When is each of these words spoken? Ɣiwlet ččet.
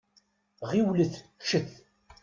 Ɣiwlet 0.69 1.13
ččet. 1.41 1.71